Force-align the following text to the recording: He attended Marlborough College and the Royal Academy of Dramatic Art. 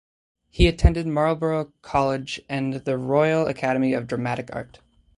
He 0.49 0.65
attended 0.65 1.05
Marlborough 1.05 1.73
College 1.83 2.41
and 2.49 2.73
the 2.73 2.97
Royal 2.97 3.45
Academy 3.45 3.93
of 3.93 4.07
Dramatic 4.07 4.49
Art. 4.51 4.79